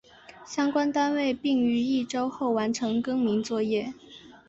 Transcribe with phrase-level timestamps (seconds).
[0.47, 3.93] 相关单位并于一周后完成更名作业。